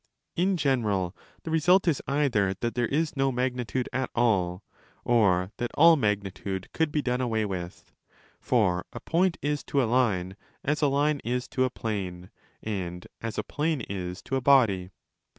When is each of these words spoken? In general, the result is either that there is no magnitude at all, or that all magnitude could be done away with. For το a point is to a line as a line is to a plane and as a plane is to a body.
In 0.35 0.57
general, 0.57 1.15
the 1.43 1.51
result 1.51 1.87
is 1.87 2.01
either 2.07 2.55
that 2.55 2.73
there 2.73 2.87
is 2.87 3.15
no 3.15 3.31
magnitude 3.31 3.87
at 3.93 4.09
all, 4.15 4.63
or 5.05 5.51
that 5.57 5.69
all 5.75 5.95
magnitude 5.95 6.69
could 6.73 6.91
be 6.91 7.03
done 7.03 7.21
away 7.21 7.45
with. 7.45 7.91
For 8.39 8.81
το 8.91 8.97
a 8.97 8.99
point 8.99 9.37
is 9.43 9.63
to 9.65 9.79
a 9.79 9.85
line 9.85 10.35
as 10.63 10.81
a 10.81 10.87
line 10.87 11.19
is 11.23 11.47
to 11.49 11.65
a 11.65 11.69
plane 11.69 12.31
and 12.63 13.05
as 13.21 13.37
a 13.37 13.43
plane 13.43 13.81
is 13.81 14.23
to 14.23 14.35
a 14.35 14.41
body. 14.41 14.89